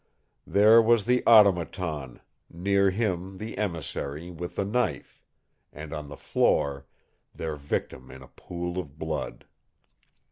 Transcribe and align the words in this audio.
There 0.47 0.81
was 0.81 1.05
the 1.05 1.21
Automaton, 1.27 2.21
near 2.49 2.89
him 2.89 3.37
the 3.37 3.55
emissary 3.59 4.31
with 4.31 4.55
the 4.55 4.65
knife 4.65 5.21
and 5.71 5.93
on 5.93 6.09
the 6.09 6.17
floor 6.17 6.87
their 7.35 7.55
victim 7.55 8.09
in 8.09 8.23
a 8.23 8.27
pool 8.27 8.79
of 8.79 8.97
blood. 8.97 9.45